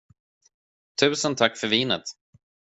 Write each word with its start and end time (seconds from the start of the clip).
Tusen 1.01 1.33
tack 1.35 1.57
för 1.57 1.67
vinet. 1.67 2.03